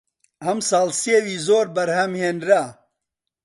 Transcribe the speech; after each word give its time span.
ئەمساڵ 0.43 0.87
سێوی 1.01 1.37
زۆر 1.47 1.65
بەرهەم 1.75 2.11
هێنرا 2.21 2.63